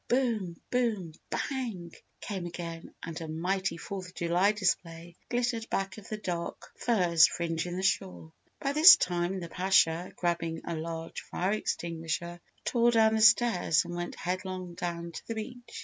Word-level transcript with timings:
"Boom! 0.07 0.59
Boom! 0.71 1.13
Bang!" 1.29 1.93
came 2.21 2.47
again 2.47 2.91
and 3.03 3.21
a 3.21 3.27
mighty 3.27 3.77
Fourth 3.77 4.07
of 4.07 4.15
July 4.15 4.51
display 4.51 5.15
glittered 5.29 5.69
back 5.69 5.99
of 5.99 6.09
the 6.09 6.17
dark 6.17 6.71
firs 6.75 7.27
fringing 7.27 7.75
the 7.77 7.83
shore. 7.83 8.33
By 8.59 8.73
this 8.73 8.97
time, 8.97 9.39
the 9.39 9.47
Pasha, 9.47 10.11
grabbing 10.15 10.61
a 10.65 10.75
large 10.75 11.21
fire 11.21 11.51
extinguisher, 11.53 12.41
tore 12.65 12.89
down 12.89 13.13
the 13.13 13.21
stairs 13.21 13.85
and 13.85 13.93
went 13.93 14.15
headlong 14.15 14.73
down 14.73 15.11
to 15.11 15.27
the 15.27 15.35
beach. 15.35 15.79